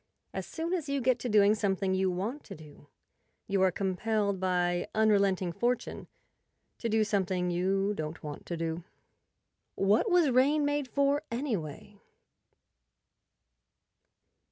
[0.33, 2.87] As soon as you get to doing something you want to do,
[3.47, 6.07] you are compelled by unrelenting Fortune
[6.79, 8.83] to do something you don't want to do.
[9.75, 11.99] What was rain made for, anyway?